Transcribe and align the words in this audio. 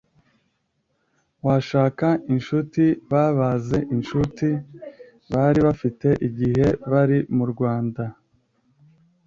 washaka 1.45 2.07
incuti 2.33 2.85
babaze 3.11 3.77
incuti 3.95 4.49
bari 5.31 5.59
bafite 5.67 6.07
igihe 6.27 6.67
bari 6.91 7.17
murwanda 7.37 8.03